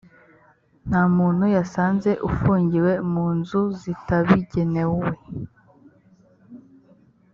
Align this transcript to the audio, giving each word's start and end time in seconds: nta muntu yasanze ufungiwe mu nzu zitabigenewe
nta 0.87 1.01
muntu 1.15 1.43
yasanze 1.55 2.11
ufungiwe 2.29 2.91
mu 3.11 3.25
nzu 3.37 3.61
zitabigenewe 3.79 5.07